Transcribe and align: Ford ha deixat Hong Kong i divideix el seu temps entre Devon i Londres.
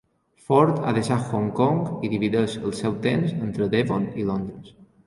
Ford 0.45 0.79
ha 0.85 0.93
deixat 0.95 1.27
Hong 1.39 1.51
Kong 1.61 1.83
i 2.09 2.11
divideix 2.17 2.59
el 2.65 2.75
seu 2.81 2.99
temps 3.07 3.39
entre 3.51 3.73
Devon 3.79 4.13
i 4.25 4.29
Londres. 4.35 4.79